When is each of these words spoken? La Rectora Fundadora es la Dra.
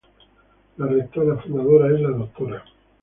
La 0.77 0.87
Rectora 0.87 1.37
Fundadora 1.43 1.93
es 1.93 2.01
la 2.01 2.09
Dra. 2.09 2.63